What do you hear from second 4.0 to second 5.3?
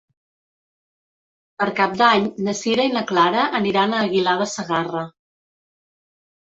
Aguilar de Segarra.